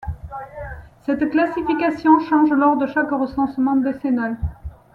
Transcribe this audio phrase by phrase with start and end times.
[1.05, 4.35] Cette classification change lors de chaque recensement décennal.